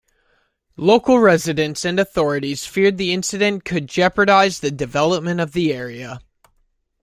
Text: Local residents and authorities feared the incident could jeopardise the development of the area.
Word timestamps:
Local 0.77 1.19
residents 1.19 1.85
and 1.85 1.99
authorities 1.99 2.65
feared 2.65 2.97
the 2.97 3.13
incident 3.13 3.65
could 3.65 3.85
jeopardise 3.87 4.59
the 4.59 4.71
development 4.71 5.39
of 5.39 5.51
the 5.51 5.71
area. 5.71 6.21